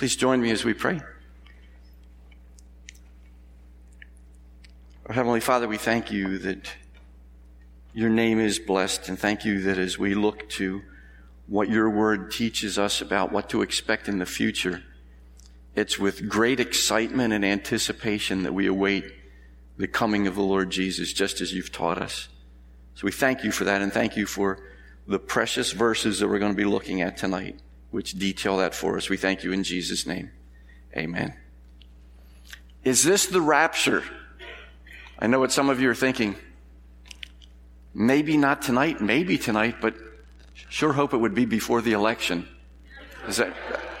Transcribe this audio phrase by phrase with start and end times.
[0.00, 0.98] Please join me as we pray.
[5.04, 6.72] Our Heavenly Father, we thank you that
[7.92, 10.80] your name is blessed, and thank you that as we look to
[11.48, 14.82] what your word teaches us about what to expect in the future,
[15.74, 19.04] it's with great excitement and anticipation that we await
[19.76, 22.28] the coming of the Lord Jesus, just as you've taught us.
[22.94, 24.60] So we thank you for that, and thank you for
[25.06, 27.60] the precious verses that we're going to be looking at tonight,
[27.90, 29.08] which detail that for us.
[29.08, 30.30] We thank you in Jesus' name.
[30.96, 31.34] Amen.
[32.84, 34.02] Is this the rapture?
[35.18, 36.36] I know what some of you are thinking.
[37.92, 39.94] Maybe not tonight, maybe tonight, but
[40.54, 42.48] sure hope it would be before the election.
[43.28, 43.54] Is that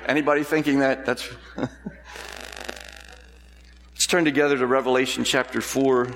[0.06, 1.04] anybody thinking that?
[1.04, 1.28] That's
[4.00, 6.08] Let's turn together to Revelation chapter 4.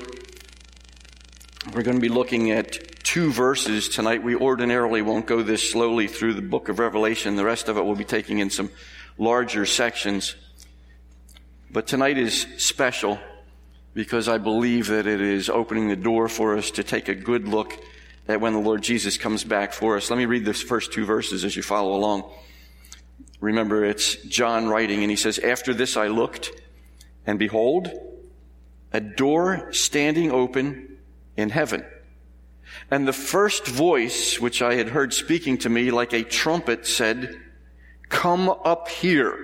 [1.74, 4.24] We're going to be looking at two verses tonight.
[4.24, 7.36] We ordinarily won't go this slowly through the book of Revelation.
[7.36, 8.70] The rest of it we'll be taking in some
[9.18, 10.34] larger sections.
[11.70, 13.20] But tonight is special
[13.94, 17.46] because I believe that it is opening the door for us to take a good
[17.46, 17.78] look
[18.26, 20.10] at when the Lord Jesus comes back for us.
[20.10, 22.28] Let me read the first two verses as you follow along.
[23.38, 26.50] Remember, it's John writing, and he says, After this I looked,
[27.28, 27.92] and behold,
[28.92, 30.98] a door standing open
[31.36, 31.84] in heaven.
[32.90, 37.40] And the first voice which I had heard speaking to me like a trumpet said,
[38.08, 39.38] Come up here,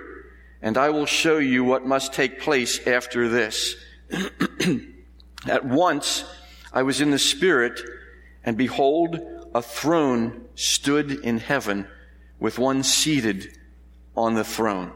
[0.61, 3.75] and I will show you what must take place after this.
[5.47, 6.23] At once
[6.71, 7.81] I was in the Spirit,
[8.43, 9.19] and behold,
[9.53, 11.87] a throne stood in heaven
[12.39, 13.57] with one seated
[14.15, 14.91] on the throne.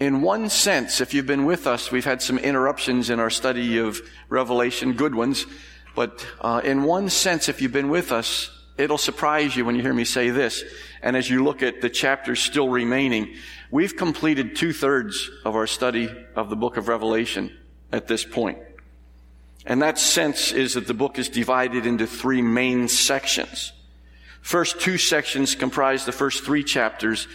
[0.00, 3.78] In one sense, if you've been with us, we've had some interruptions in our study
[3.78, 5.46] of Revelation, good ones,
[5.94, 9.82] but uh, in one sense, if you've been with us, it'll surprise you when you
[9.82, 10.64] hear me say this.
[11.02, 13.34] And as you look at the chapters still remaining,
[13.70, 17.56] we've completed two thirds of our study of the book of Revelation
[17.92, 18.58] at this point.
[19.66, 23.72] And that sense is that the book is divided into three main sections.
[24.42, 27.26] First two sections comprise the first three chapters.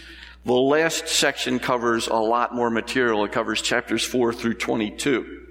[0.44, 3.24] The last section covers a lot more material.
[3.24, 5.48] It covers chapters four through 22.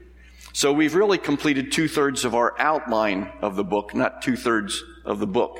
[0.54, 4.84] So we've really completed two thirds of our outline of the book, not two thirds
[5.06, 5.60] of the book.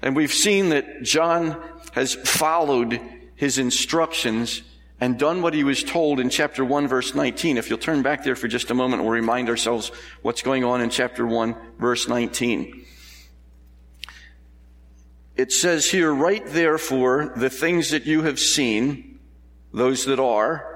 [0.00, 3.00] And we've seen that John has followed
[3.34, 4.62] his instructions
[5.00, 7.56] and done what he was told in chapter 1 verse 19.
[7.56, 9.90] If you'll turn back there for just a moment, we'll remind ourselves
[10.22, 12.86] what's going on in chapter 1 verse 19.
[15.34, 19.18] It says here, write therefore the things that you have seen,
[19.72, 20.71] those that are,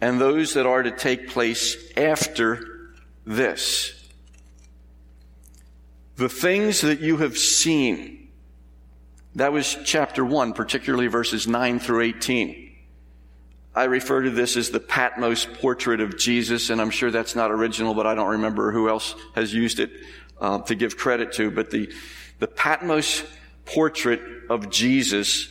[0.00, 2.92] and those that are to take place after
[3.26, 3.94] this.
[6.16, 8.28] The things that you have seen.
[9.34, 12.68] That was chapter 1, particularly verses 9 through 18.
[13.74, 17.52] I refer to this as the Patmos portrait of Jesus, and I'm sure that's not
[17.52, 19.92] original, but I don't remember who else has used it
[20.40, 21.52] uh, to give credit to.
[21.52, 21.92] But the,
[22.40, 23.22] the Patmos
[23.64, 24.20] portrait
[24.50, 25.48] of Jesus,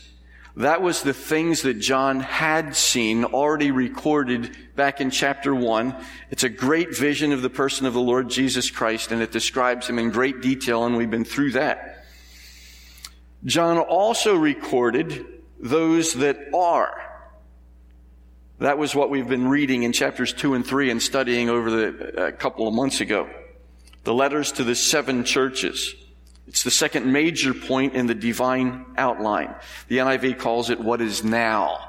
[0.58, 5.96] that was the things that John had seen already recorded back in chapter 1.
[6.32, 9.88] It's a great vision of the person of the Lord Jesus Christ, and it describes
[9.88, 12.06] him in great detail, and we've been through that.
[13.46, 15.26] John also recorded
[15.60, 17.04] those that are.
[18.58, 22.26] That was what we've been reading in chapters 2 and 3 and studying over the
[22.26, 23.30] a couple of months ago.
[24.06, 25.94] The letters to the seven churches.
[26.48, 29.54] It's the second major point in the divine outline.
[29.90, 31.84] The NIV calls it what is now.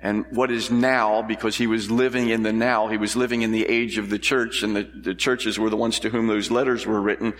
[0.00, 3.52] And what is now, because he was living in the now, he was living in
[3.52, 6.50] the age of the church, and the, the churches were the ones to whom those
[6.50, 7.32] letters were written.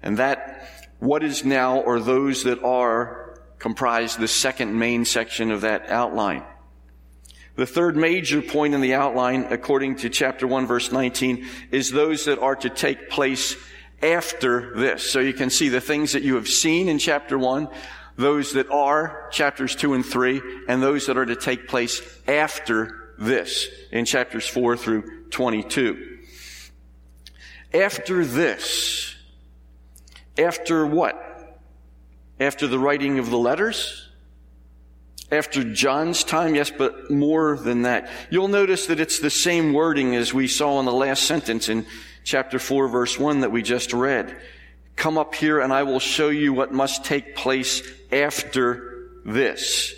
[0.00, 0.68] And that,
[1.00, 6.44] what is now, or those that are, comprise the second main section of that outline.
[7.56, 12.26] The third major point in the outline, according to chapter 1 verse 19, is those
[12.26, 13.56] that are to take place
[14.02, 15.10] after this.
[15.10, 17.68] So you can see the things that you have seen in chapter 1,
[18.16, 23.14] those that are, chapters 2 and 3, and those that are to take place after
[23.18, 26.18] this in chapters 4 through 22.
[27.74, 29.14] After this,
[30.38, 31.24] after what?
[32.40, 34.08] After the writing of the letters?
[35.30, 38.08] after John's time, yes, but more than that.
[38.30, 41.86] You'll notice that it's the same wording as we saw in the last sentence in
[42.24, 44.36] chapter 4, verse 1 that we just read.
[44.96, 49.94] Come up here and I will show you what must take place after this.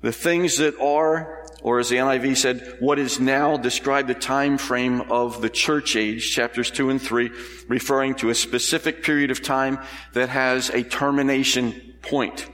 [0.00, 4.56] The things that are, or as the NIV said, what is now describe the time
[4.56, 7.30] frame of the church age, chapters 2 and 3,
[7.68, 9.78] referring to a specific period of time
[10.12, 12.48] that has a termination point.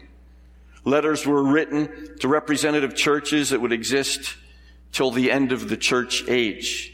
[0.85, 4.35] Letters were written to representative churches that would exist
[4.91, 6.92] till the end of the church age.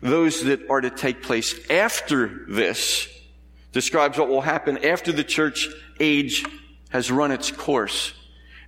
[0.00, 3.08] Those that are to take place after this
[3.72, 5.68] describes what will happen after the church
[6.00, 6.44] age
[6.90, 8.12] has run its course.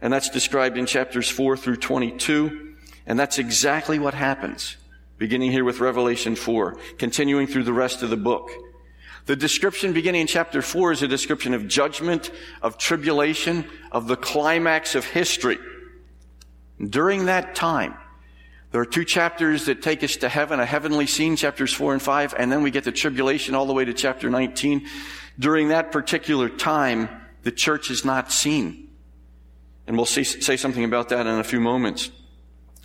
[0.00, 2.74] And that's described in chapters 4 through 22.
[3.06, 4.76] And that's exactly what happens,
[5.16, 8.50] beginning here with Revelation 4, continuing through the rest of the book.
[9.26, 12.30] The description beginning in chapter 4 is a description of judgment,
[12.62, 15.58] of tribulation, of the climax of history.
[16.82, 17.94] During that time,
[18.70, 22.02] there are two chapters that take us to heaven, a heavenly scene, chapters 4 and
[22.02, 24.86] 5, and then we get the tribulation all the way to chapter 19.
[25.38, 27.08] During that particular time,
[27.42, 28.90] the church is not seen.
[29.86, 32.10] And we'll see, say something about that in a few moments.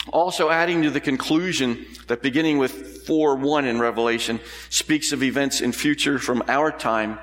[0.09, 4.39] Also adding to the conclusion that beginning with 4-1 in Revelation
[4.69, 7.19] speaks of events in future from our time,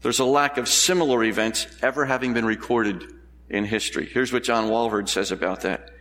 [0.00, 3.04] there's a lack of similar events ever having been recorded
[3.50, 4.06] in history.
[4.06, 5.91] Here's what John Walvoord says about that.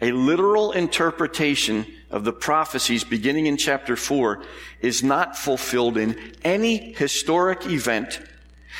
[0.00, 4.42] A literal interpretation of the prophecies beginning in chapter 4
[4.80, 8.20] is not fulfilled in any historic event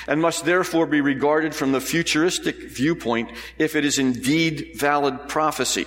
[0.08, 5.86] and must therefore be regarded from the futuristic viewpoint if it is indeed valid prophecy.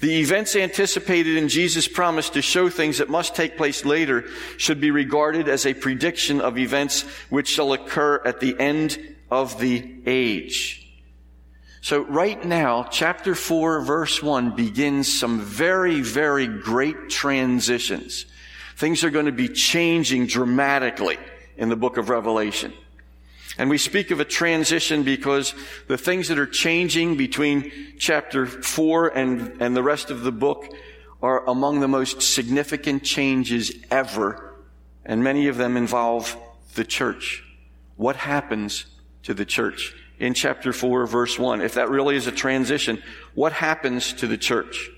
[0.00, 4.26] The events anticipated in Jesus' promise to show things that must take place later
[4.56, 9.58] should be regarded as a prediction of events which shall occur at the end of
[9.58, 10.81] the age.
[11.82, 18.24] So right now, chapter 4, verse 1 begins some very, very great transitions.
[18.76, 21.18] Things are going to be changing dramatically
[21.56, 22.72] in the book of Revelation.
[23.58, 25.54] And we speak of a transition because
[25.88, 30.68] the things that are changing between chapter 4 and, and the rest of the book
[31.20, 34.54] are among the most significant changes ever.
[35.04, 36.36] And many of them involve
[36.76, 37.42] the church.
[37.96, 38.86] What happens
[39.24, 39.96] to the church?
[40.22, 43.02] In chapter 4, verse 1, if that really is a transition,
[43.34, 44.88] what happens to the church?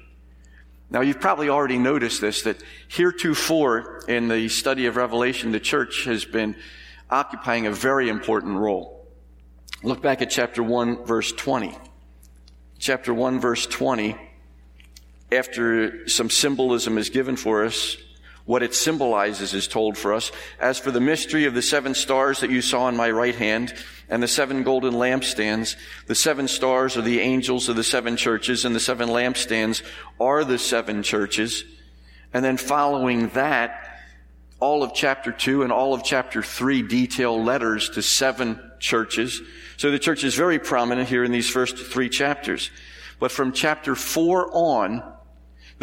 [0.91, 6.05] Now, you've probably already noticed this, that heretofore in the study of Revelation, the church
[6.05, 6.55] has been
[7.09, 9.09] occupying a very important role.
[9.82, 11.75] Look back at chapter 1, verse 20.
[12.79, 14.17] Chapter 1, verse 20,
[15.32, 17.97] after some symbolism is given for us,
[18.44, 20.31] what it symbolizes is told for us.
[20.61, 23.75] As for the mystery of the seven stars that you saw in my right hand
[24.08, 25.76] and the seven golden lampstands,
[26.06, 29.82] the seven stars are the angels of the seven churches and the seven lampstands
[30.20, 31.64] are the seven churches.
[32.35, 33.81] And then following that,
[34.61, 39.43] all of chapter 2 and all of chapter 3 detail letters to seven churches.
[39.76, 42.70] So the church is very prominent here in these first three chapters.
[43.19, 45.13] But from chapter 4 on,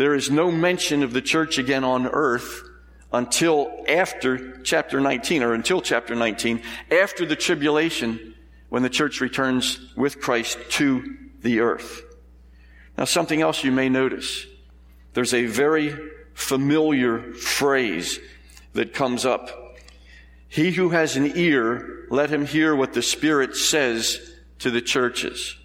[0.02, 2.64] there is no mention of the church again on earth
[3.14, 8.34] until after chapter 19, or until chapter 19, after the tribulation,
[8.70, 12.02] when the church returns with Christ to the earth.
[12.98, 14.48] Now, something else you may notice.
[15.14, 15.96] There's a very
[16.34, 18.20] familiar phrase
[18.74, 19.78] that comes up.
[20.48, 25.56] He who has an ear, let him hear what the Spirit says to the churches.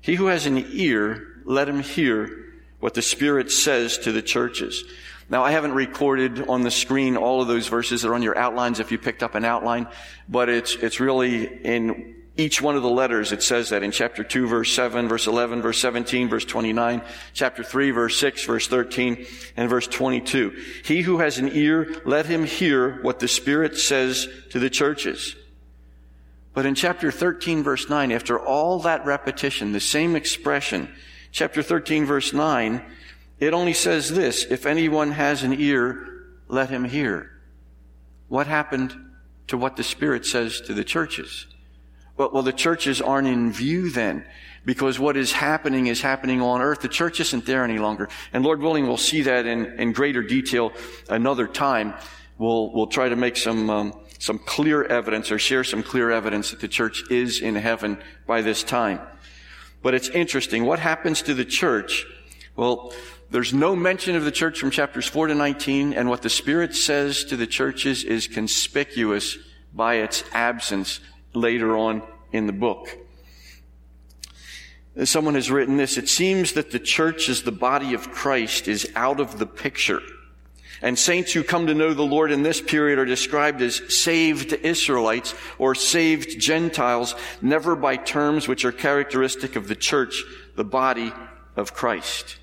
[0.00, 2.47] He who has an ear, let him hear
[2.80, 4.84] what the Spirit says to the churches.
[5.30, 8.38] Now, I haven't recorded on the screen all of those verses that are on your
[8.38, 9.86] outlines if you picked up an outline,
[10.28, 14.22] but it's, it's really in each one of the letters, it says that in chapter
[14.22, 17.02] 2, verse 7, verse 11, verse 17, verse 29,
[17.34, 20.56] chapter 3, verse 6, verse 13, and verse 22.
[20.84, 25.34] He who has an ear, let him hear what the Spirit says to the churches.
[26.54, 30.88] But in chapter 13, verse 9, after all that repetition, the same expression,
[31.32, 32.82] chapter 13, verse 9,
[33.40, 36.08] it only says this, if anyone has an ear,
[36.48, 37.30] let him hear.
[38.28, 38.96] What happened
[39.48, 41.46] to what the Spirit says to the churches?
[42.16, 44.24] Well, well, the churches aren't in view then
[44.64, 46.80] because what is happening is happening on earth.
[46.80, 48.08] The church isn't there any longer.
[48.32, 50.72] And Lord willing, we'll see that in, in greater detail
[51.08, 51.94] another time.
[52.38, 56.50] We'll, we'll try to make some, um, some clear evidence or share some clear evidence
[56.50, 59.00] that the church is in heaven by this time.
[59.82, 60.64] But it's interesting.
[60.64, 62.06] What happens to the church?
[62.56, 62.92] Well,
[63.30, 66.74] there's no mention of the church from chapters 4 to 19, and what the Spirit
[66.74, 69.36] says to the churches is conspicuous
[69.74, 71.00] by its absence
[71.34, 72.88] later on in the book.
[75.04, 75.96] Someone has written this.
[75.96, 80.00] It seems that the church as the body of Christ is out of the picture.
[80.80, 84.52] And saints who come to know the Lord in this period are described as saved
[84.52, 90.22] Israelites or saved Gentiles, never by terms which are characteristic of the church,
[90.56, 91.12] the body
[91.56, 92.38] of Christ.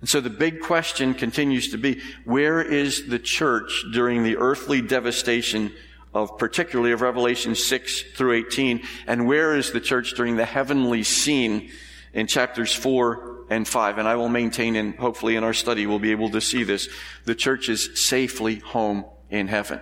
[0.00, 4.82] And so the big question continues to be, where is the church during the earthly
[4.82, 5.72] devastation
[6.14, 8.82] of particularly of Revelation 6 through 18.
[9.06, 11.70] And where is the church during the heavenly scene
[12.12, 13.98] in chapters 4 and 5?
[13.98, 16.88] And I will maintain and hopefully in our study we'll be able to see this.
[17.24, 19.80] The church is safely home in heaven.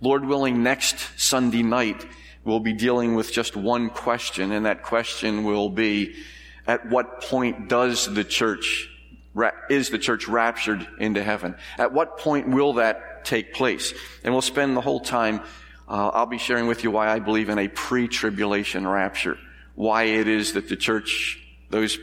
[0.00, 2.06] Lord willing, next Sunday night,
[2.44, 6.14] we'll be dealing with just one question, and that question will be,
[6.66, 8.88] at what point does the church,
[9.68, 11.56] is the church raptured into heaven?
[11.78, 13.92] At what point will that take place?
[14.22, 15.40] And we'll spend the whole time,
[15.88, 19.36] uh, I'll be sharing with you why I believe in a pre-tribulation rapture.
[19.74, 21.98] Why it is that the church, those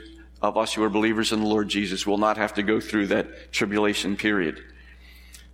[0.46, 3.08] of us who are believers in the Lord Jesus will not have to go through
[3.08, 4.62] that tribulation period.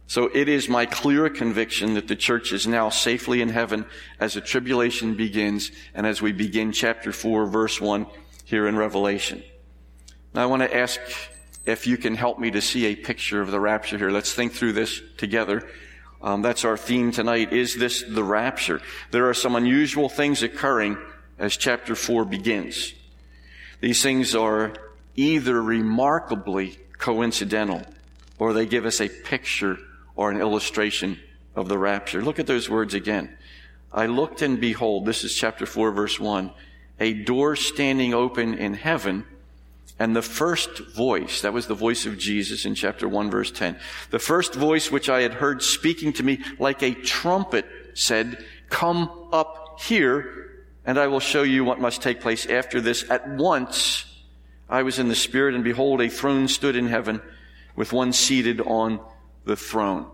[0.08, 3.86] So it is my clear conviction that the church is now safely in heaven
[4.20, 8.06] as the tribulation begins and as we begin chapter 4 verse 1
[8.44, 9.42] here in Revelation.
[10.34, 11.00] Now I want to ask
[11.66, 14.12] if you can help me to see a picture of the rapture here.
[14.12, 15.70] Let's think through this together.
[16.22, 17.54] Um, that's our theme tonight.
[17.54, 18.82] Is this the rapture?
[19.12, 20.98] There are some unusual things occurring
[21.40, 22.94] as chapter 4 begins.
[23.82, 24.74] These things are
[25.16, 27.84] either remarkably coincidental
[28.40, 29.78] or they give us a picture
[30.16, 31.20] or an illustration
[31.56, 32.22] of the rapture.
[32.22, 33.36] Look at those words again.
[33.92, 36.52] I looked and behold, this is chapter 4 verse 1,
[37.00, 39.26] a door standing open in heaven
[40.00, 43.78] and the first voice, that was the voice of Jesus in chapter 1 verse 10.
[44.10, 49.12] The first voice which I had heard speaking to me like a trumpet said, come
[49.32, 50.51] up here
[50.86, 53.10] and I will show you what must take place after this.
[53.10, 54.06] At once
[54.70, 57.22] I was in the spirit and behold, a throne stood in heaven
[57.76, 59.00] with one seated on
[59.46, 60.08] the throne.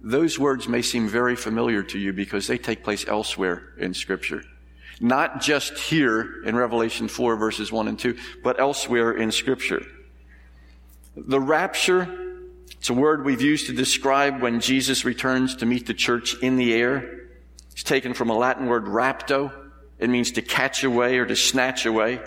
[0.00, 4.42] Those words may seem very familiar to you because they take place elsewhere in scripture.
[5.00, 9.82] Not just here in Revelation 4 verses 1 and 2, but elsewhere in scripture.
[11.16, 12.08] The rapture,
[12.78, 16.56] it's a word we've used to describe when Jesus returns to meet the church in
[16.56, 17.27] the air.
[17.78, 19.52] It's taken from a Latin word rapto.
[20.00, 22.20] It means to catch away or to snatch away.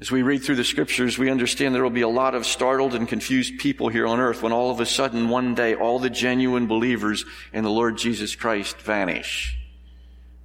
[0.00, 2.94] As we read through the scriptures, we understand there will be a lot of startled
[2.94, 6.08] and confused people here on earth when all of a sudden one day all the
[6.08, 9.58] genuine believers in the Lord Jesus Christ vanish.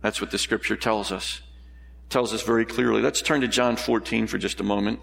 [0.02, 1.42] That's what the scripture tells us.
[2.08, 3.02] It tells us very clearly.
[3.02, 5.00] Let's turn to John 14 for just a moment.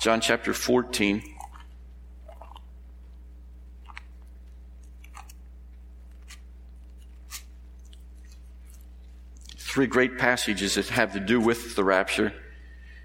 [0.00, 1.22] John chapter 14.
[9.70, 12.32] Three great passages that have to do with the rapture.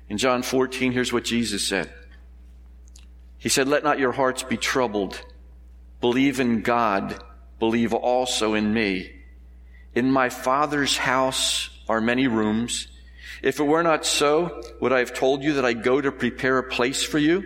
[0.09, 1.93] In John 14, here's what Jesus said.
[3.37, 5.23] He said, Let not your hearts be troubled.
[6.01, 7.23] Believe in God.
[7.59, 9.13] Believe also in me.
[9.93, 12.87] In my Father's house are many rooms.
[13.43, 16.57] If it were not so, would I have told you that I go to prepare
[16.57, 17.43] a place for you?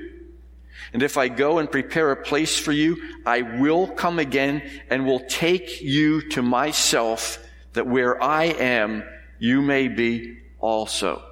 [0.94, 2.96] And if I go and prepare a place for you,
[3.26, 9.04] I will come again and will take you to myself that where I am,
[9.38, 11.24] you may be also.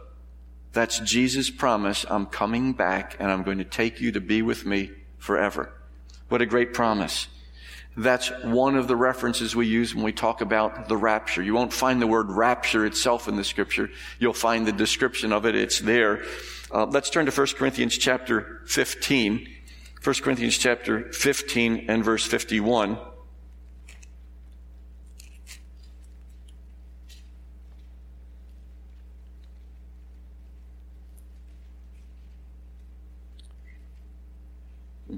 [0.74, 2.06] That's Jesus' promise.
[2.08, 5.74] I'm coming back and I'm going to take you to be with me forever.
[6.30, 7.28] What a great promise.
[7.96, 11.42] That's one of the references we use when we talk about the rapture.
[11.42, 13.90] You won't find the word rapture itself in the scripture.
[14.20, 15.56] You'll find the description of it.
[15.56, 16.24] It's there.
[16.72, 19.48] Uh, let's turn to 1 Corinthians chapter 15.
[20.04, 23.00] 1 Corinthians chapter 15 and verse 51.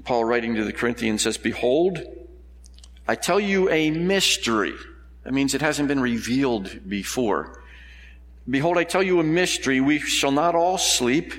[0.04, 2.00] Paul writing to the Corinthians says, Behold,
[3.06, 4.74] I tell you a mystery.
[5.24, 7.62] That means it hasn't been revealed before.
[8.48, 9.80] Behold, I tell you a mystery.
[9.80, 11.34] We shall not all sleep,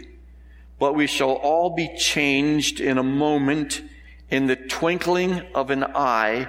[0.80, 3.82] but we shall all be changed in a moment,
[4.30, 6.48] in the twinkling of an eye,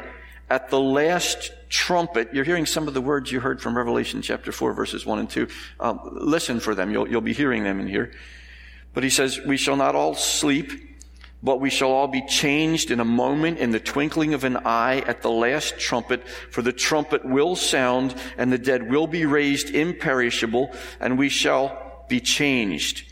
[0.51, 2.35] at the last trumpet.
[2.35, 5.31] You're hearing some of the words you heard from Revelation chapter 4, verses 1 and
[5.31, 5.49] 2.
[5.81, 6.91] Um, listen for them.
[6.91, 8.13] You'll, you'll be hearing them in here.
[8.93, 10.92] But he says, We shall not all sleep
[11.43, 15.01] but we shall all be changed in a moment, in the twinkling of an eye,
[15.07, 16.27] at the last trumpet.
[16.51, 22.05] For the trumpet will sound, and the dead will be raised imperishable, and we shall
[22.09, 23.12] be changed.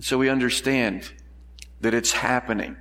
[0.00, 1.12] And so we understand
[1.82, 2.78] that it's happening.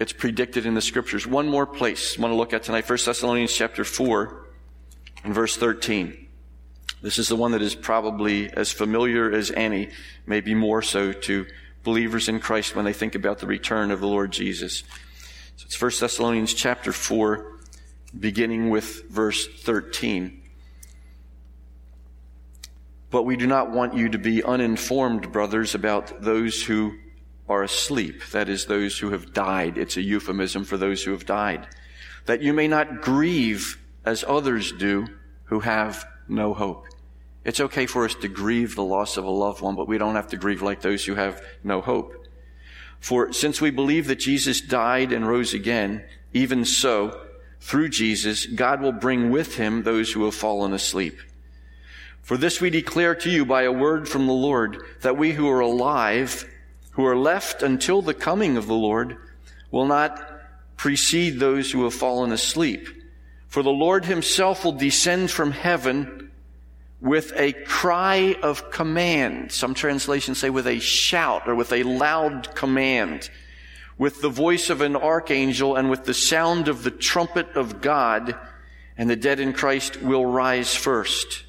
[0.00, 1.24] It's predicted in the scriptures.
[1.24, 4.46] One more place I want to look at tonight, 1 Thessalonians chapter 4
[5.22, 6.26] and verse 13.
[7.02, 9.90] This is the one that is probably as familiar as any,
[10.26, 11.46] maybe more so to
[11.84, 14.82] believers in Christ when they think about the return of the Lord Jesus.
[15.54, 17.46] So it's 1 Thessalonians chapter 4,
[18.18, 20.42] beginning with verse 13.
[23.10, 26.98] But we do not want you to be uninformed, brothers, about those who
[27.48, 28.22] are asleep.
[28.32, 29.78] That is, those who have died.
[29.78, 31.68] It's a euphemism for those who have died.
[32.26, 35.06] That you may not grieve as others do
[35.44, 36.86] who have no hope.
[37.44, 40.16] It's okay for us to grieve the loss of a loved one, but we don't
[40.16, 42.12] have to grieve like those who have no hope.
[42.98, 47.20] For since we believe that Jesus died and rose again, even so,
[47.60, 51.20] through Jesus, God will bring with him those who have fallen asleep.
[52.26, 55.48] For this we declare to you by a word from the Lord, that we who
[55.48, 56.44] are alive,
[56.90, 59.16] who are left until the coming of the Lord,
[59.70, 60.28] will not
[60.76, 62.88] precede those who have fallen asleep.
[63.46, 66.32] For the Lord himself will descend from heaven
[67.00, 69.52] with a cry of command.
[69.52, 73.30] Some translations say with a shout or with a loud command,
[73.98, 78.34] with the voice of an archangel and with the sound of the trumpet of God,
[78.98, 81.44] and the dead in Christ will rise first.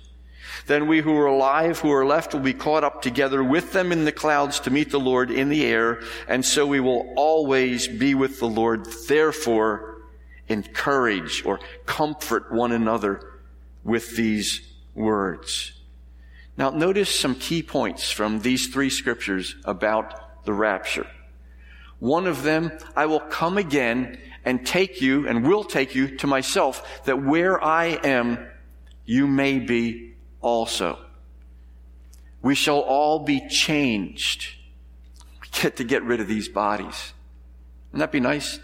[0.67, 3.93] Then we who are alive, who are left, will be caught up together with them
[3.93, 7.87] in the clouds to meet the Lord in the air, and so we will always
[7.87, 8.85] be with the Lord.
[9.07, 10.01] Therefore,
[10.49, 13.39] encourage or comfort one another
[13.85, 14.61] with these
[14.93, 15.71] words.
[16.57, 21.07] Now, notice some key points from these three scriptures about the rapture.
[21.99, 26.27] One of them, I will come again and take you and will take you to
[26.27, 28.49] myself, that where I am,
[29.05, 30.99] you may be also.
[32.41, 34.47] We shall all be changed.
[35.41, 37.13] We get to get rid of these bodies.
[37.91, 38.59] Wouldn't that be nice?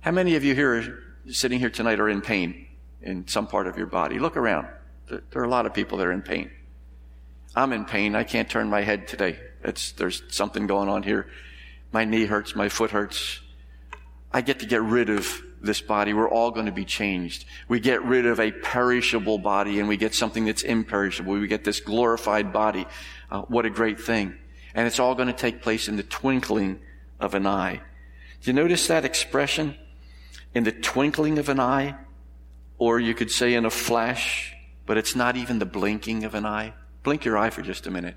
[0.00, 2.66] How many of you here sitting here tonight are in pain
[3.02, 4.18] in some part of your body?
[4.18, 4.68] Look around.
[5.08, 6.50] There are a lot of people that are in pain.
[7.54, 8.14] I'm in pain.
[8.14, 9.38] I can't turn my head today.
[9.64, 11.28] It's, there's something going on here.
[11.90, 12.54] My knee hurts.
[12.54, 13.40] My foot hurts.
[14.32, 16.12] I get to get rid of this body.
[16.12, 17.44] We're all going to be changed.
[17.68, 21.34] We get rid of a perishable body and we get something that's imperishable.
[21.34, 22.86] We get this glorified body.
[23.30, 24.36] Uh, what a great thing.
[24.74, 26.80] And it's all going to take place in the twinkling
[27.18, 27.80] of an eye.
[28.42, 29.76] Do you notice that expression?
[30.54, 31.96] In the twinkling of an eye?
[32.78, 36.46] Or you could say in a flash but it's not even the blinking of an
[36.46, 36.72] eye.
[37.02, 38.16] Blink your eye for just a minute.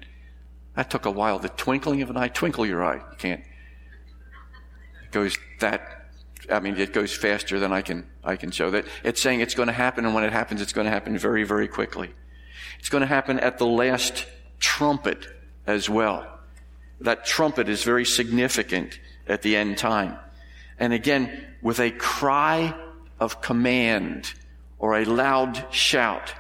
[0.76, 1.40] That took a while.
[1.40, 2.98] The twinkling of an eye, twinkle your eye.
[2.98, 3.42] You can't.
[5.04, 5.99] It goes that,
[6.52, 8.86] I mean, it goes faster than I can, I can show that.
[9.04, 11.44] It's saying it's going to happen, and when it happens, it's going to happen very,
[11.44, 12.14] very quickly.
[12.80, 14.26] It's going to happen at the last
[14.60, 15.28] trumpet
[15.68, 16.40] as well.
[17.02, 20.18] That trumpet is very significant at the end time.
[20.80, 22.74] And again, with a cry
[23.20, 24.34] of command
[24.78, 26.34] or a loud shout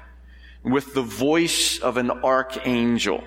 [0.63, 3.23] with the voice of an archangel,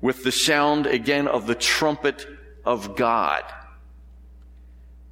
[0.00, 2.26] with the sound again of the trumpet
[2.64, 3.42] of God.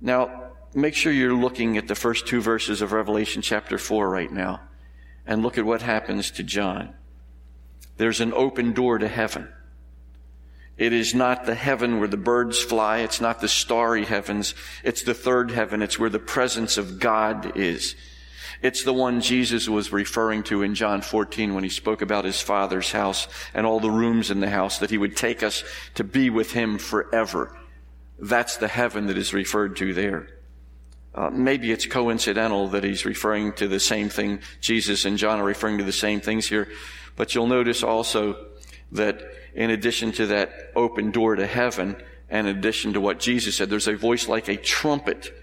[0.00, 0.45] Now,
[0.76, 4.60] make sure you're looking at the first two verses of Revelation chapter 4 right now
[5.26, 6.94] and look at what happens to John.
[7.96, 9.48] There's an open door to heaven.
[10.76, 12.98] It is not the heaven where the birds fly.
[12.98, 14.54] It's not the starry heavens.
[14.84, 15.80] It's the third heaven.
[15.80, 17.96] It's where the presence of God is.
[18.60, 22.40] It's the one Jesus was referring to in John 14 when he spoke about his
[22.40, 26.04] father's house and all the rooms in the house that he would take us to
[26.04, 27.56] be with him forever.
[28.18, 30.28] That's the heaven that is referred to there.
[31.16, 34.38] Uh, maybe it's coincidental that he's referring to the same thing.
[34.60, 36.68] Jesus and John are referring to the same things here.
[37.16, 38.36] But you'll notice also
[38.92, 39.22] that
[39.54, 41.96] in addition to that open door to heaven,
[42.28, 45.34] and in addition to what Jesus said, there's a voice like a trumpet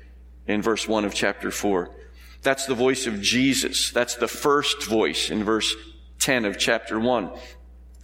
[0.46, 1.90] in verse 1 of chapter 4.
[2.44, 3.90] That's the voice of Jesus.
[3.92, 5.74] That's the first voice in verse
[6.20, 7.32] 10 of chapter 1.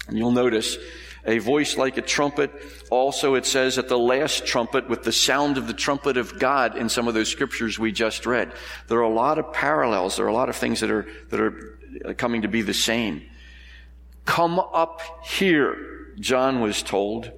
[0.08, 0.78] And you'll notice
[1.26, 2.52] a voice like a trumpet.
[2.90, 6.78] Also, it says at the last trumpet with the sound of the trumpet of God
[6.78, 8.54] in some of those scriptures we just read.
[8.88, 10.18] There are a lot of parallels.
[10.18, 12.74] There are a lot of things that are, that are uh, coming to be the
[12.74, 13.24] same.
[14.26, 17.32] Come up here, John was told.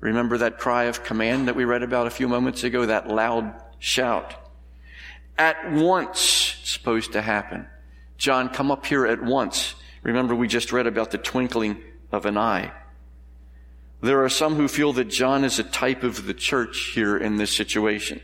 [0.00, 2.86] Remember that cry of command that we read about a few moments ago?
[2.86, 4.34] That loud shout
[5.38, 7.66] at once it's supposed to happen.
[8.18, 9.74] John, come up here at once.
[10.02, 12.72] Remember, we just read about the twinkling of an eye.
[14.00, 17.36] There are some who feel that John is a type of the church here in
[17.36, 18.20] this situation.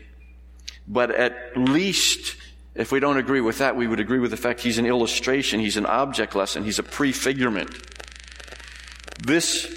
[0.87, 2.37] But at least,
[2.75, 5.59] if we don't agree with that, we would agree with the fact he's an illustration,
[5.59, 7.75] he's an object lesson, he's a prefigurement.
[9.23, 9.71] This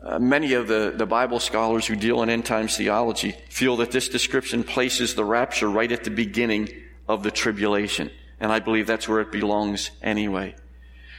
[0.00, 3.90] Uh, many of the, the Bible scholars who deal in end times theology feel that
[3.90, 6.68] this description places the rapture right at the beginning
[7.08, 8.08] of the tribulation.
[8.40, 10.54] And I believe that's where it belongs anyway.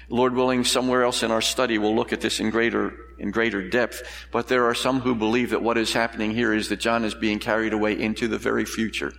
[0.10, 3.68] Lord willing, somewhere else in our study we'll look at this in greater, in greater
[3.68, 4.28] depth.
[4.32, 7.14] But there are some who believe that what is happening here is that John is
[7.14, 9.14] being carried away into the very future.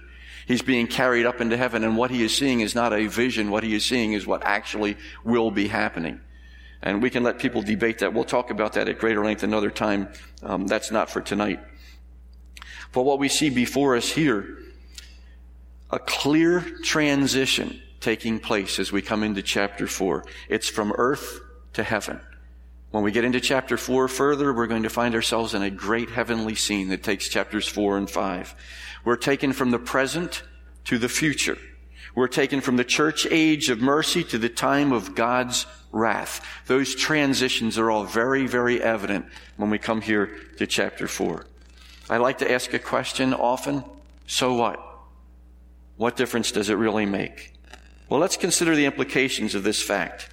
[0.46, 3.50] He's being carried up into heaven and what he is seeing is not a vision.
[3.50, 6.20] What he is seeing is what actually will be happening.
[6.82, 8.14] And we can let people debate that.
[8.14, 10.08] We'll talk about that at greater length another time.
[10.42, 11.60] Um, that's not for tonight.
[12.92, 14.58] But what we see before us here,
[15.90, 20.24] a clear transition taking place as we come into chapter 4.
[20.48, 21.40] It's from earth
[21.74, 22.20] to heaven.
[22.90, 26.10] When we get into chapter 4 further, we're going to find ourselves in a great
[26.10, 28.54] heavenly scene that takes chapters 4 and 5.
[29.04, 30.42] We're taken from the present
[30.86, 31.56] to the future.
[32.14, 36.44] We're taken from the church age of mercy to the time of God's wrath.
[36.66, 41.46] Those transitions are all very, very evident when we come here to chapter 4.
[42.08, 43.84] I like to ask a question often.
[44.26, 44.84] So what?
[45.96, 47.52] What difference does it really make?
[48.10, 50.28] Well, let's consider the implications of this fact.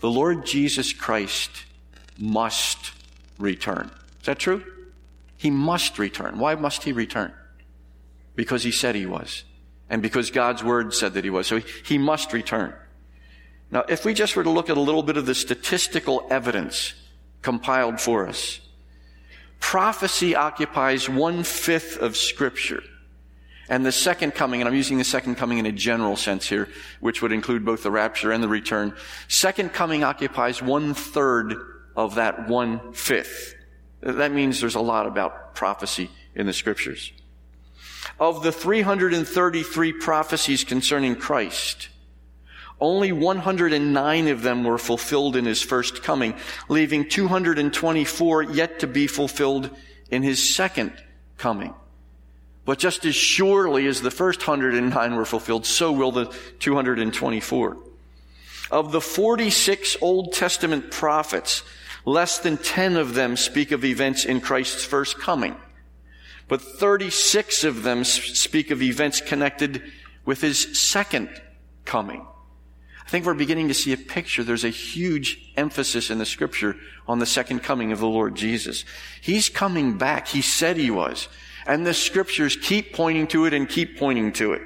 [0.00, 1.64] The Lord Jesus Christ
[2.18, 2.90] must
[3.38, 3.92] return.
[4.20, 4.64] Is that true?
[5.36, 6.38] He must return.
[6.40, 7.32] Why must he return?
[8.34, 9.44] Because he said he was.
[9.88, 11.46] And because God's word said that he was.
[11.46, 12.74] So he must return.
[13.70, 16.94] Now, if we just were to look at a little bit of the statistical evidence
[17.40, 18.60] compiled for us,
[19.60, 22.82] prophecy occupies one fifth of scripture.
[23.68, 26.68] And the second coming, and I'm using the second coming in a general sense here,
[27.00, 28.94] which would include both the rapture and the return.
[29.28, 31.54] Second coming occupies one third
[31.96, 33.54] of that one fifth.
[34.00, 37.12] That means there's a lot about prophecy in the scriptures.
[38.20, 41.88] Of the 333 prophecies concerning Christ,
[42.80, 46.34] only 109 of them were fulfilled in his first coming,
[46.68, 49.70] leaving 224 yet to be fulfilled
[50.10, 50.92] in his second
[51.36, 51.74] coming.
[52.66, 57.76] But just as surely as the first 109 were fulfilled, so will the 224.
[58.72, 61.62] Of the 46 Old Testament prophets,
[62.04, 65.54] less than 10 of them speak of events in Christ's first coming.
[66.48, 69.82] But 36 of them speak of events connected
[70.24, 71.30] with his second
[71.84, 72.26] coming.
[73.06, 74.42] I think we're beginning to see a picture.
[74.42, 76.76] There's a huge emphasis in the scripture
[77.06, 78.84] on the second coming of the Lord Jesus.
[79.20, 80.26] He's coming back.
[80.26, 81.28] He said he was.
[81.66, 84.62] And the scriptures keep pointing to it and keep pointing to it.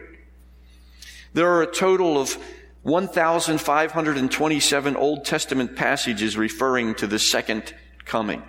[1.32, 2.36] There are a total of
[2.82, 7.72] 1,527 Old Testament passages referring to the second
[8.04, 8.42] coming.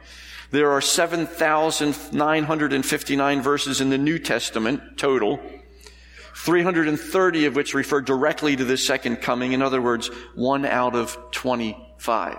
[0.52, 5.40] There are 7,959 verses in the New Testament total,
[6.36, 9.54] 330 of which refer directly to the second coming.
[9.54, 12.38] In other words, one out of 25.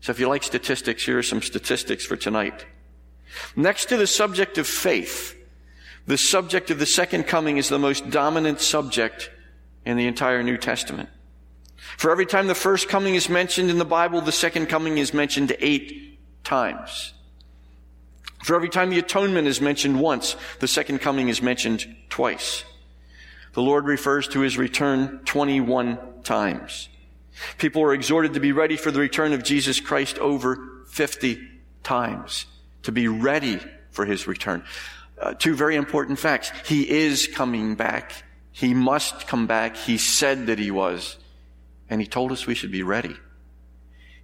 [0.00, 2.66] So if you like statistics, here are some statistics for tonight.
[3.56, 5.36] Next to the subject of faith,
[6.06, 9.30] the subject of the second coming is the most dominant subject
[9.84, 11.08] in the entire New Testament.
[11.96, 15.12] For every time the first coming is mentioned in the Bible, the second coming is
[15.12, 17.12] mentioned eight times.
[18.44, 22.64] For every time the atonement is mentioned once, the second coming is mentioned twice.
[23.54, 26.88] The Lord refers to his return 21 times.
[27.58, 31.40] People are exhorted to be ready for the return of Jesus Christ over 50
[31.82, 32.46] times
[32.82, 33.60] to be ready
[33.90, 34.64] for his return.
[35.20, 36.52] Uh, two very important facts.
[36.66, 38.12] He is coming back.
[38.52, 39.76] He must come back.
[39.76, 41.16] He said that he was.
[41.90, 43.16] And he told us we should be ready.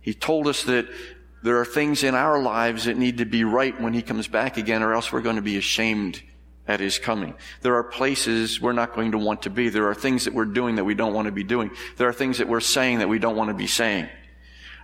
[0.01, 0.87] He told us that
[1.43, 4.57] there are things in our lives that need to be right when he comes back
[4.57, 6.23] again, or else we're going to be ashamed
[6.67, 7.35] at his coming.
[7.61, 9.69] There are places we're not going to want to be.
[9.69, 11.71] There are things that we're doing that we don't want to be doing.
[11.97, 14.09] There are things that we're saying that we don't want to be saying.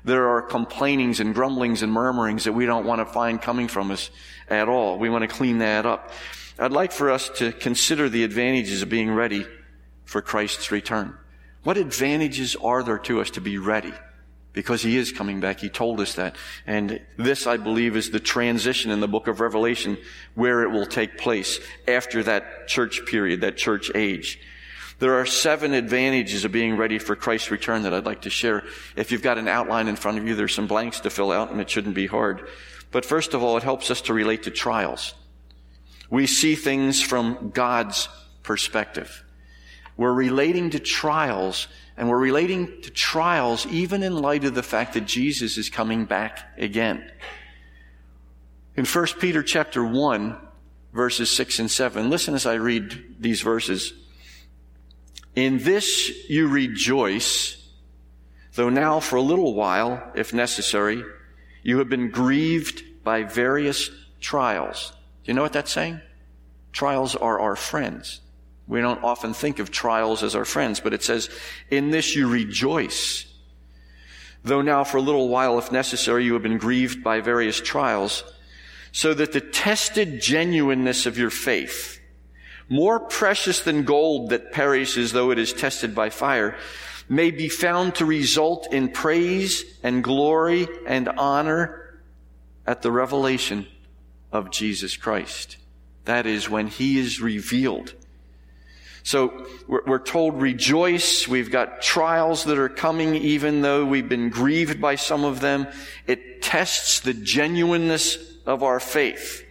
[0.05, 3.91] There are complainings and grumblings and murmurings that we don't want to find coming from
[3.91, 4.11] us
[4.49, 4.99] at all.
[4.99, 6.11] We want to clean that up.
[6.59, 9.47] I'd like for us to consider the advantages of being ready
[10.05, 11.17] for Christ's return.
[11.63, 13.93] What advantages are there to us to be ready?
[14.53, 15.61] Because he is coming back.
[15.61, 16.37] He told us that.
[16.67, 19.97] And this, I believe, is the transition in the book of Revelation
[20.35, 24.41] where it will take place after that church period, that church age.
[25.01, 28.65] There are seven advantages of being ready for Christ's return that I'd like to share.
[28.97, 31.51] If you've got an outline in front of you, there's some blanks to fill out
[31.51, 32.47] and it shouldn't be hard.
[32.91, 35.15] But first of all, it helps us to relate to trials.
[36.11, 38.11] We see things from God's
[38.43, 39.25] perspective.
[39.97, 44.93] We're relating to trials and we're relating to trials even in light of the fact
[44.95, 47.11] that Jesus is coming back again.
[48.77, 50.37] In 1 Peter chapter 1,
[50.93, 53.95] verses 6 and 7, listen as I read these verses.
[55.35, 57.57] In this you rejoice,
[58.55, 61.05] though now for a little while, if necessary,
[61.63, 63.91] you have been grieved by various
[64.21, 64.93] trials.
[65.25, 66.01] Do you know what that's saying?
[66.73, 68.21] Trials are our friends.
[68.67, 71.29] We don't often think of trials as our friends, but it says,
[71.71, 73.27] in this you rejoice.
[74.45, 78.25] Though now for a little while, if necessary, you have been grieved by various trials,
[78.93, 82.00] so that the tested genuineness of your faith,
[82.71, 86.57] more precious than gold that perishes though it is tested by fire,
[87.09, 91.99] may be found to result in praise and glory and honor
[92.67, 93.67] at the revelation
[94.33, 95.57] of Jesus Christ.
[96.05, 97.95] That is when He is revealed.
[99.03, 101.27] So we're, told rejoice.
[101.27, 105.67] We've got trials that are coming even though we've been grieved by some of them.
[106.07, 109.45] It tests the genuineness of our faith.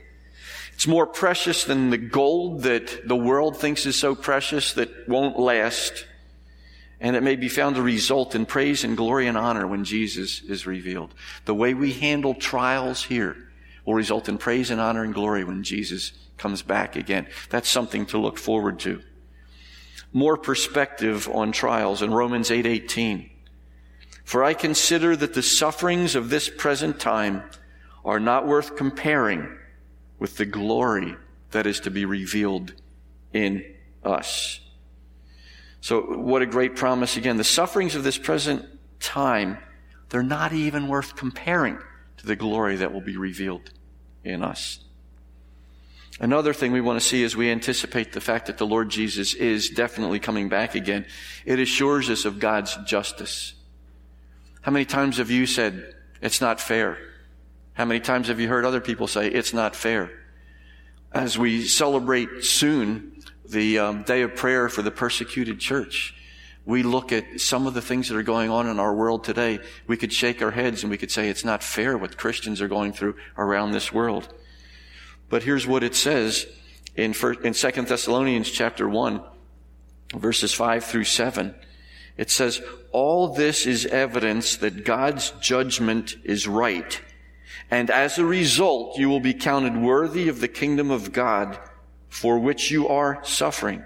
[0.79, 5.37] It's more precious than the gold that the world thinks is so precious that won't
[5.37, 6.05] last.
[7.01, 10.41] And it may be found to result in praise and glory and honor when Jesus
[10.41, 11.13] is revealed.
[11.43, 13.35] The way we handle trials here
[13.83, 17.27] will result in praise and honor and glory when Jesus comes back again.
[17.49, 19.01] That's something to look forward to.
[20.13, 23.19] More perspective on trials in Romans 8:18.
[23.19, 23.31] 8,
[24.23, 27.43] For I consider that the sufferings of this present time
[28.05, 29.57] are not worth comparing
[30.19, 31.15] with the glory
[31.51, 32.73] that is to be revealed
[33.33, 33.63] in
[34.03, 34.59] us.
[35.81, 37.37] So what a great promise again.
[37.37, 38.65] The sufferings of this present
[38.99, 39.57] time,
[40.09, 41.79] they're not even worth comparing
[42.17, 43.71] to the glory that will be revealed
[44.23, 44.79] in us.
[46.19, 49.33] Another thing we want to see as we anticipate the fact that the Lord Jesus
[49.33, 51.05] is definitely coming back again,
[51.45, 53.53] it assures us of God's justice.
[54.61, 56.97] How many times have you said, it's not fair?
[57.73, 60.11] How many times have you heard other people say, it's not fair?
[61.11, 66.13] As we celebrate soon the um, day of prayer for the persecuted church,
[66.65, 69.59] we look at some of the things that are going on in our world today.
[69.87, 72.67] We could shake our heads and we could say it's not fair what Christians are
[72.67, 74.31] going through around this world.
[75.29, 76.45] But here's what it says
[76.95, 79.21] in, first, in 2 Thessalonians chapter 1,
[80.15, 81.55] verses 5 through 7.
[82.17, 87.01] It says, All this is evidence that God's judgment is right
[87.71, 91.59] and as a result, you will be counted worthy of the kingdom of God
[92.09, 93.83] for which you are suffering.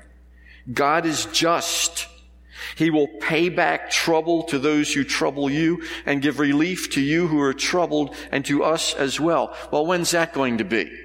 [0.72, 2.08] God is just.
[2.78, 7.28] He will pay back trouble to those who trouble you and give relief to you
[7.28, 9.54] who are troubled and to us as well.
[9.72, 11.00] Well, when's that going to be?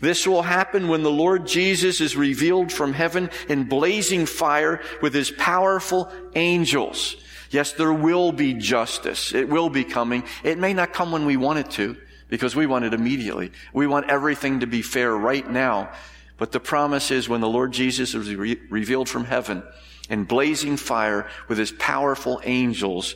[0.00, 5.14] This will happen when the Lord Jesus is revealed from heaven in blazing fire with
[5.14, 7.16] his powerful angels.
[7.50, 9.34] Yes, there will be justice.
[9.34, 10.22] It will be coming.
[10.44, 11.96] It may not come when we want it to
[12.30, 13.52] because we want it immediately.
[13.74, 15.92] We want everything to be fair right now.
[16.38, 19.62] But the promise is when the Lord Jesus is re- revealed from heaven
[20.08, 23.14] in blazing fire with his powerful angels,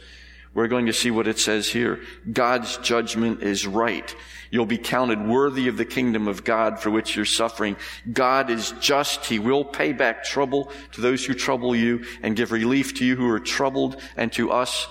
[0.53, 2.01] we're going to see what it says here.
[2.31, 4.15] God's judgment is right.
[4.51, 7.77] You'll be counted worthy of the kingdom of God for which you're suffering.
[8.13, 9.27] God is just.
[9.27, 13.17] He will pay back trouble to those who trouble you and give relief to you
[13.17, 14.87] who are troubled and to us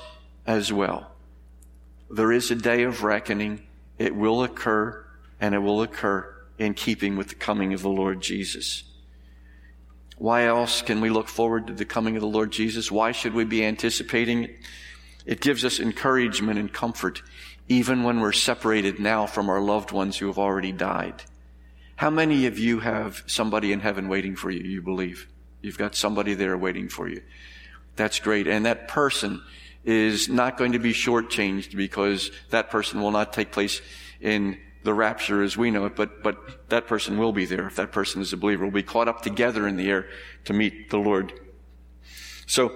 [0.46, 1.10] as well.
[2.10, 3.62] There is a day of reckoning.
[3.98, 5.06] It will occur,
[5.40, 8.84] and it will occur in keeping with the coming of the Lord Jesus.
[10.18, 12.92] Why else can we look forward to the coming of the Lord Jesus?
[12.92, 14.56] Why should we be anticipating it?
[15.26, 17.22] It gives us encouragement and comfort,
[17.68, 21.24] even when we're separated now from our loved ones who have already died.
[21.96, 25.28] How many of you have somebody in heaven waiting for you, you believe?
[25.62, 27.22] You've got somebody there waiting for you.
[27.96, 28.48] That's great.
[28.48, 29.42] And that person
[29.84, 33.82] is not going to be shortchanged because that person will not take place
[34.22, 37.76] in the rapture as we know it, but, but that person will be there if
[37.76, 38.66] that person is a believer.
[38.66, 40.08] Will be caught up together in the air
[40.46, 41.34] to meet the Lord.
[42.46, 42.72] So,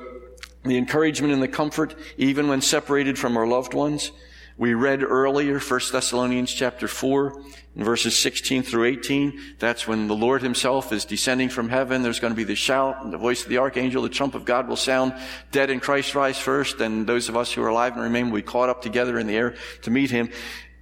[0.63, 4.11] the encouragement and the comfort, even when separated from our loved ones,
[4.57, 7.43] we read earlier, 1 Thessalonians chapter 4,
[7.75, 9.55] verses 16 through 18.
[9.59, 12.01] That's when the Lord himself is descending from heaven.
[12.01, 14.01] There's going to be the shout and the voice of the archangel.
[14.01, 15.13] The trump of God will sound.
[15.51, 18.37] Dead in Christ rise first, and those of us who are alive and remain will
[18.37, 20.31] be caught up together in the air to meet him.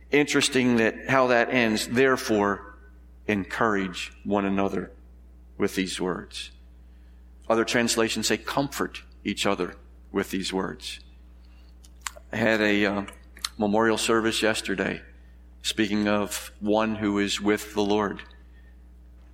[0.09, 1.85] Interesting that how that ends.
[1.85, 2.77] Therefore,
[3.27, 4.93] encourage one another
[5.57, 6.51] with these words.
[7.49, 9.75] Other translations say comfort each other
[10.13, 11.01] with these words.
[12.31, 13.05] I had a uh,
[13.57, 15.01] memorial service yesterday,
[15.61, 18.21] speaking of one who is with the Lord,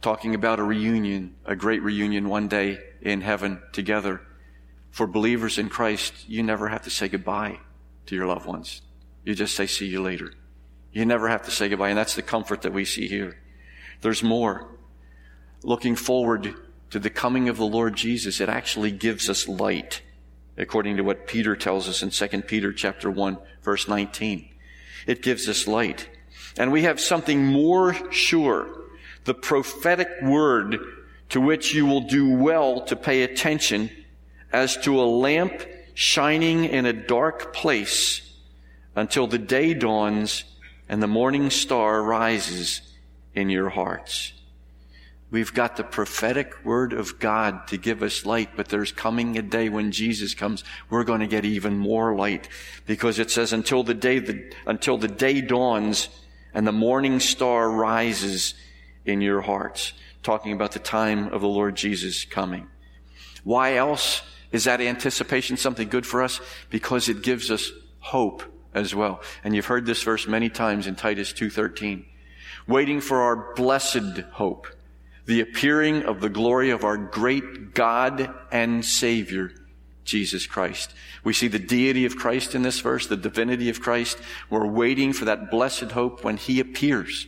[0.02, 4.22] talking about a reunion, a great reunion one day in heaven together.
[4.92, 7.60] For believers in Christ, you never have to say goodbye
[8.08, 8.82] to your loved ones.
[9.24, 10.34] You just say, see you later.
[10.92, 13.38] You never have to say goodbye, and that's the comfort that we see here.
[14.02, 14.68] There's more.
[15.64, 16.56] Looking forward
[16.90, 20.02] to the coming of the Lord Jesus, it actually gives us light
[20.62, 24.48] according to what Peter tells us in 2 Peter chapter 1 verse 19.
[25.08, 26.10] It gives us light.
[26.58, 28.68] And we have something more sure,
[29.24, 30.80] the prophetic word
[31.30, 33.90] to which you will do well to pay attention
[34.52, 38.22] as to a lamp shining in a dark place
[38.96, 40.44] until the day dawns
[40.90, 42.82] and the morning star rises
[43.34, 44.34] in your hearts.
[45.32, 49.42] We've got the prophetic word of God to give us light, but there's coming a
[49.42, 52.50] day when Jesus comes, we're going to get even more light
[52.86, 56.10] because it says until the day, the, until the day dawns
[56.54, 58.56] and the morning star rises
[59.06, 59.94] in your hearts.
[60.22, 62.68] Talking about the time of the Lord Jesus coming.
[63.46, 66.42] Why else is that anticipation something good for us?
[66.70, 69.22] Because it gives us hope as well.
[69.46, 72.04] And you've heard this verse many times in Titus 2.13.
[72.68, 74.68] Waiting for our blessed hope
[75.26, 79.52] the appearing of the glory of our great God and Savior,
[80.04, 80.94] Jesus Christ.
[81.24, 84.18] We see the deity of Christ in this verse, the divinity of Christ.
[84.50, 87.28] We're waiting for that blessed hope when He appears.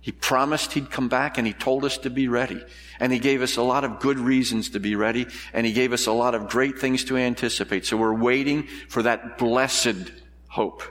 [0.00, 2.62] He promised He'd come back and He told us to be ready.
[3.00, 5.92] And He gave us a lot of good reasons to be ready and He gave
[5.92, 7.86] us a lot of great things to anticipate.
[7.86, 10.12] So we're waiting for that blessed
[10.48, 10.82] hope.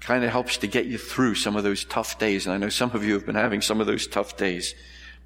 [0.00, 2.46] Kind of helps to get you through some of those tough days.
[2.46, 4.74] And I know some of you have been having some of those tough days.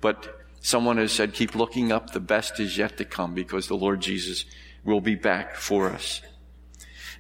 [0.01, 2.13] But someone has said, keep looking up.
[2.13, 4.45] The best is yet to come because the Lord Jesus
[4.85, 6.21] will be back for us.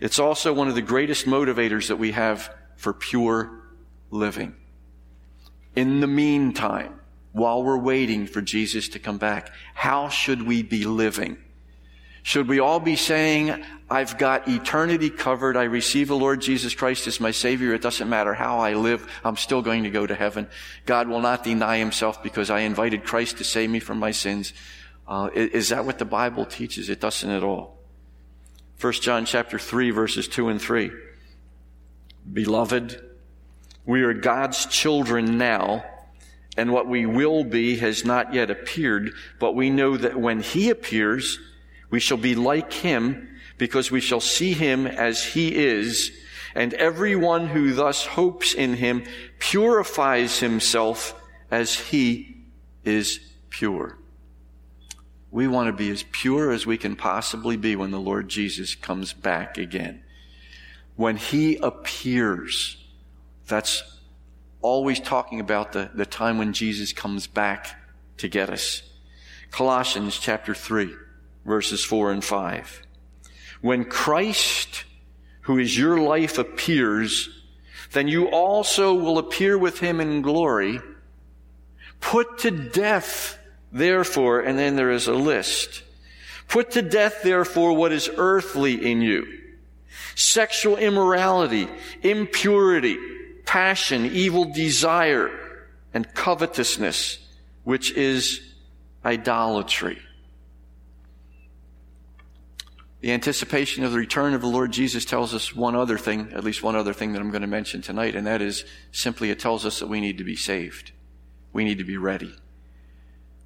[0.01, 3.51] It's also one of the greatest motivators that we have for pure
[4.11, 4.55] living.
[5.75, 7.01] In the meantime,
[7.33, 11.39] while we're waiting for Jesus to come back, how should we be living?
[12.29, 15.57] Should we all be saying, I've got eternity covered.
[15.57, 17.73] I receive the Lord Jesus Christ as my Savior.
[17.73, 19.11] It doesn't matter how I live.
[19.25, 20.47] I'm still going to go to heaven.
[20.85, 24.53] God will not deny himself because I invited Christ to save me from my sins.
[25.07, 26.91] Uh, is that what the Bible teaches?
[26.91, 27.79] It doesn't at all.
[28.79, 30.91] 1 John chapter 3 verses 2 and 3.
[32.31, 33.01] Beloved,
[33.87, 35.83] we are God's children now,
[36.59, 40.69] and what we will be has not yet appeared, but we know that when He
[40.69, 41.39] appears,
[41.91, 46.13] we shall be like Him because we shall see him as he is,
[46.55, 49.05] and everyone who thus hopes in him
[49.39, 51.21] purifies himself
[51.51, 52.37] as he
[52.85, 53.21] is
[53.51, 53.99] pure.
[55.31, 58.75] We want to be as pure as we can possibly be when the Lord Jesus
[58.75, 60.03] comes back again.
[60.97, 62.83] When he appears,
[63.47, 63.83] that's
[64.63, 67.69] always talking about the, the time when Jesus comes back
[68.19, 68.83] to get us.
[69.51, 70.95] Colossians chapter 3,
[71.49, 72.83] verses 4 and 5.
[73.61, 74.85] When Christ,
[75.43, 77.29] who is your life, appears,
[77.93, 80.81] then you also will appear with him in glory.
[82.01, 83.39] Put to death,
[83.73, 85.83] therefore, and then there is a list.
[86.47, 89.27] Put to death, therefore, what is earthly in you.
[90.15, 91.69] Sexual immorality,
[92.03, 92.99] impurity,
[93.45, 95.31] passion, evil desire,
[95.95, 97.19] and covetousness,
[97.65, 98.41] which is
[99.05, 99.99] idolatry.
[103.01, 106.43] The anticipation of the return of the Lord Jesus tells us one other thing, at
[106.43, 109.39] least one other thing that I'm going to mention tonight, and that is simply it
[109.39, 110.91] tells us that we need to be saved.
[111.53, 112.35] We need to be ready.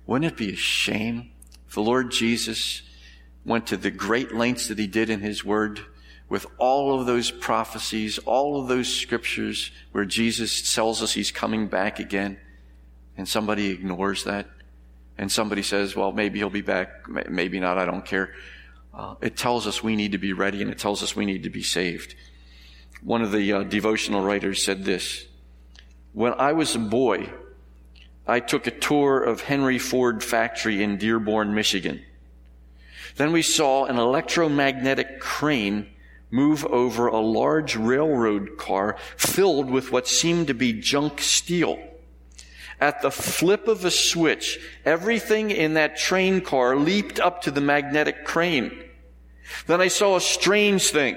[0.06, 1.30] Wouldn't it be a shame
[1.68, 2.82] if the Lord Jesus
[3.44, 5.80] went to the great lengths that he did in his word
[6.28, 11.66] with all of those prophecies, all of those scriptures where Jesus tells us he's coming
[11.66, 12.38] back again,
[13.18, 14.46] and somebody ignores that?
[15.18, 18.32] And somebody says, well, maybe he'll be back, maybe not, I don't care.
[18.94, 21.44] Uh, it tells us we need to be ready and it tells us we need
[21.44, 22.14] to be saved.
[23.02, 25.26] One of the uh, devotional writers said this
[26.12, 27.30] When I was a boy,
[28.26, 32.02] I took a tour of Henry Ford factory in Dearborn, Michigan.
[33.16, 35.88] Then we saw an electromagnetic crane
[36.30, 41.78] move over a large railroad car filled with what seemed to be junk steel.
[42.82, 47.60] At the flip of a switch, everything in that train car leaped up to the
[47.60, 48.76] magnetic crane.
[49.68, 51.16] Then I saw a strange thing.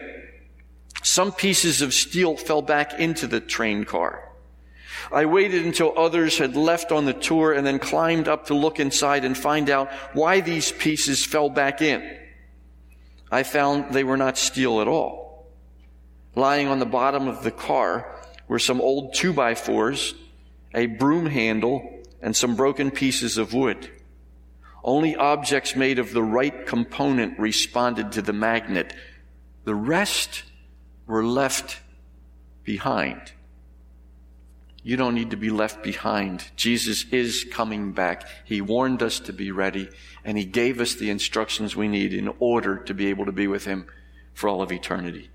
[1.01, 4.31] Some pieces of steel fell back into the train car.
[5.11, 8.79] I waited until others had left on the tour and then climbed up to look
[8.79, 12.07] inside and find out why these pieces fell back in.
[13.31, 15.47] I found they were not steel at all.
[16.35, 20.13] Lying on the bottom of the car were some old two by fours,
[20.75, 21.89] a broom handle,
[22.21, 23.89] and some broken pieces of wood.
[24.83, 28.93] Only objects made of the right component responded to the magnet.
[29.63, 30.43] The rest
[31.07, 31.79] were left
[32.63, 33.31] behind.
[34.83, 36.45] You don't need to be left behind.
[36.55, 38.27] Jesus is coming back.
[38.43, 39.89] He warned us to be ready,
[40.23, 43.47] and He gave us the instructions we need in order to be able to be
[43.47, 43.87] with Him
[44.33, 45.31] for all of eternity.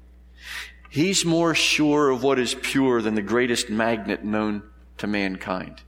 [0.91, 4.63] He's more sure of what is pure than the greatest magnet known
[5.01, 5.83] to mankind.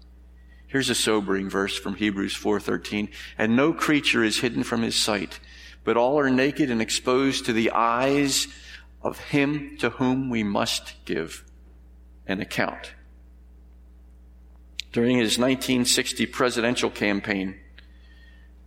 [0.67, 5.39] Here's a sobering verse from Hebrews 4:13, and no creature is hidden from his sight,
[5.85, 8.49] but all are naked and exposed to the eyes
[9.03, 11.45] of him to whom we must give
[12.27, 12.95] an account.
[14.93, 17.61] During his 1960 presidential campaign,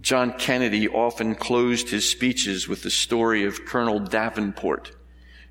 [0.01, 4.91] John Kennedy often closed his speeches with the story of Colonel Davenport,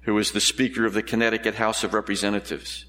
[0.03, 2.84] who was the Speaker of the Connecticut House of Representatives.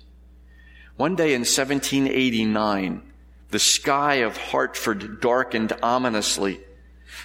[0.98, 3.02] One day in 1789,
[3.50, 6.62] the sky of Hartford darkened ominously.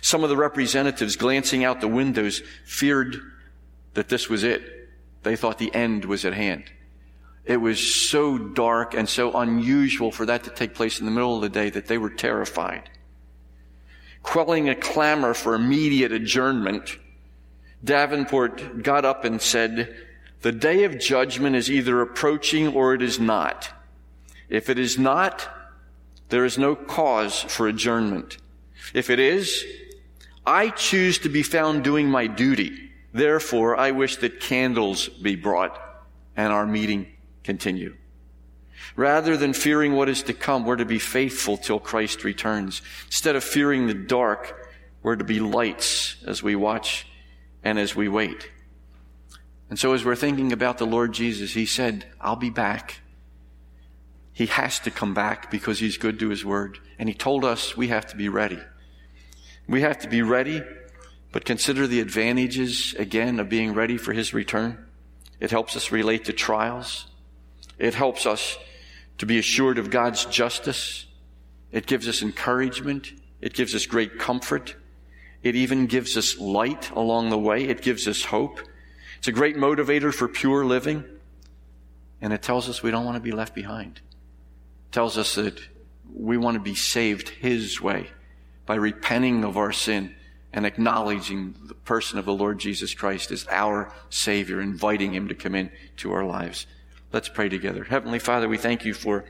[0.00, 3.16] Some of the representatives glancing out the windows feared
[3.94, 4.62] that this was it.
[5.22, 6.64] They thought the end was at hand.
[7.44, 11.36] It was so dark and so unusual for that to take place in the middle
[11.36, 12.90] of the day that they were terrified.
[14.22, 16.98] Quelling a clamor for immediate adjournment,
[17.82, 19.96] Davenport got up and said,
[20.42, 23.70] The day of judgment is either approaching or it is not.
[24.48, 25.48] If it is not,
[26.30, 28.38] there is no cause for adjournment.
[28.94, 29.64] If it is,
[30.46, 32.90] I choose to be found doing my duty.
[33.12, 35.78] Therefore, I wish that candles be brought
[36.36, 37.06] and our meeting
[37.44, 37.96] continue.
[38.96, 42.80] Rather than fearing what is to come, we're to be faithful till Christ returns.
[43.06, 44.68] Instead of fearing the dark,
[45.02, 47.06] we're to be lights as we watch
[47.62, 48.50] and as we wait.
[49.70, 53.00] And so as we're thinking about the Lord Jesus, He said, I'll be back.
[54.32, 56.78] He has to come back because he's good to his word.
[56.98, 58.58] And he told us we have to be ready.
[59.68, 60.62] We have to be ready,
[61.30, 64.86] but consider the advantages again of being ready for his return.
[65.40, 67.06] It helps us relate to trials.
[67.78, 68.56] It helps us
[69.18, 71.04] to be assured of God's justice.
[71.70, 73.12] It gives us encouragement.
[73.42, 74.74] It gives us great comfort.
[75.42, 77.64] It even gives us light along the way.
[77.64, 78.58] It gives us hope.
[79.20, 81.04] It's a great motivator for pure living.
[82.20, 84.00] And it tells us we don't want to be left behind
[84.90, 85.60] tells us that
[86.12, 88.08] we want to be saved His way
[88.66, 90.14] by repenting of our sin
[90.52, 95.34] and acknowledging the person of the Lord Jesus Christ as our Savior, inviting Him to
[95.34, 96.66] come in to our lives.
[97.12, 97.84] Let's pray together.
[97.84, 99.24] Heavenly Father, we thank you for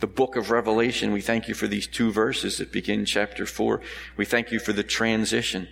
[0.00, 1.12] the book of Revelation.
[1.12, 3.80] We thank you for these two verses that begin chapter four.
[4.16, 5.68] We thank you for the transition,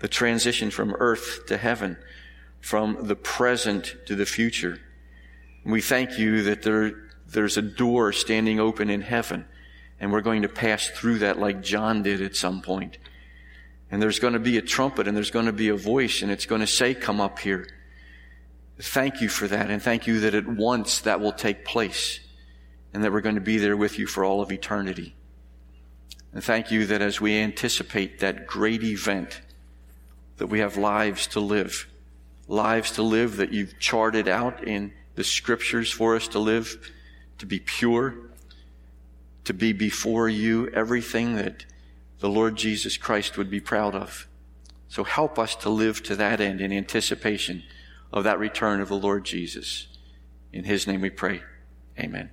[0.00, 1.96] the transition from earth to heaven,
[2.60, 4.80] from the present to the future.
[5.64, 9.46] We thank you that there there's a door standing open in heaven,
[9.98, 12.98] and we're going to pass through that like John did at some point.
[13.90, 16.30] And there's going to be a trumpet, and there's going to be a voice, and
[16.30, 17.68] it's going to say, Come up here.
[18.78, 22.20] Thank you for that, and thank you that at once that will take place,
[22.92, 25.16] and that we're going to be there with you for all of eternity.
[26.32, 29.40] And thank you that as we anticipate that great event,
[30.36, 31.86] that we have lives to live.
[32.48, 36.78] Lives to live that you've charted out in the scriptures for us to live
[37.38, 38.14] to be pure,
[39.44, 41.64] to be before you everything that
[42.20, 44.26] the Lord Jesus Christ would be proud of.
[44.88, 47.62] So help us to live to that end in anticipation
[48.12, 49.88] of that return of the Lord Jesus.
[50.52, 51.42] In his name we pray.
[51.98, 52.30] Amen.